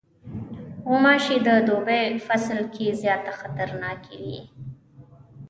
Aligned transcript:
غوماشې 0.87 1.37
د 1.47 1.49
دوبی 1.67 2.05
فصل 2.27 2.59
کې 2.73 2.87
زیاته 3.01 3.31
خطرناکې 3.39 4.15
وي. 4.25 4.41